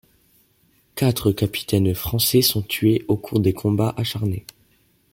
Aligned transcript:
Quatre 0.95 1.31
capitaines 1.31 1.93
français 1.93 2.41
sont 2.41 2.63
tués 2.63 3.05
au 3.07 3.17
cours 3.17 3.39
des 3.39 3.53
combats 3.53 3.93
acharnés. 3.97 4.47